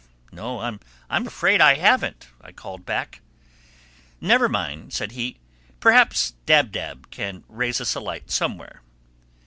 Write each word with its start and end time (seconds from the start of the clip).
"No, 0.31 0.61
I'm 0.61 0.79
afraid 1.27 1.61
I 1.61 1.75
haven't," 1.75 2.29
I 2.43 2.51
called 2.51 2.87
back. 2.87 3.21
"Never 4.19 4.49
mind," 4.49 4.93
said 4.93 5.11
he. 5.11 5.37
"Perhaps 5.79 6.31
Dab 6.47 6.71
Dab 6.71 7.11
can 7.11 7.43
raise 7.47 7.79
us 7.79 7.93
a 7.93 7.99
light 7.99 8.31
somewhere." 8.31 8.81